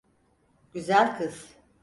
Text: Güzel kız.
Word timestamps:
Güzel 0.73 1.17
kız. 1.17 1.55